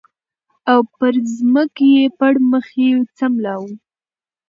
او 0.71 0.79
پر 0.97 1.13
ځمکه 1.35 1.83
یې 1.95 2.05
پړ 2.17 2.33
مخې 2.51 2.87
سملاوه 3.17 3.73